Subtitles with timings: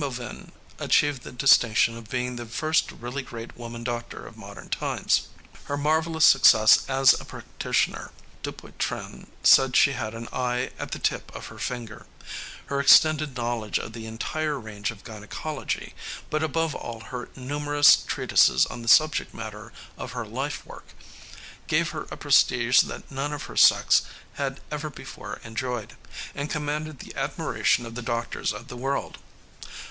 [0.01, 5.27] Bovin achieved the distinction of being the first really great woman doctor of modern times.
[5.65, 8.09] Her marvelous success as a practitioner
[8.41, 12.07] Dupuytren said she had an eye at the tip of her finger
[12.65, 15.93] her extended knowledge of the entire range of gynecology,
[16.31, 20.95] but above all her numerous treatises on the subject matter of her life work,
[21.67, 24.01] gave her a prestige that none of her sex
[24.33, 25.95] had ever before enjoyed,
[26.33, 29.19] and commanded the admiration of the doctors of the world.